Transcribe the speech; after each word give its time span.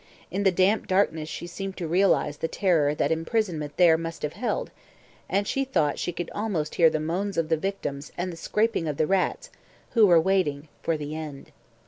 In 0.31 0.41
the 0.41 0.51
damp 0.51 0.87
darkness 0.87 1.29
she 1.29 1.45
seemed 1.45 1.77
to 1.77 1.87
realise 1.87 2.37
the 2.37 2.47
terror 2.47 2.95
that 2.95 3.11
imprisonment 3.11 3.77
there 3.77 3.99
must 3.99 4.23
have 4.23 4.33
held, 4.33 4.71
and 5.29 5.47
she 5.47 5.63
thought 5.63 5.99
she 5.99 6.11
could 6.11 6.31
almost 6.33 6.73
hear 6.73 6.89
the 6.89 6.99
moans 6.99 7.37
of 7.37 7.49
the 7.49 7.55
victims 7.55 8.11
and 8.17 8.33
the 8.33 8.35
scraping 8.35 8.87
of 8.87 8.97
the 8.97 9.05
rats, 9.05 9.51
who 9.91 10.07
were 10.07 10.19
waiting 10.19 10.69
for 10.81 10.97
the 10.97 11.15
end. 11.15 11.51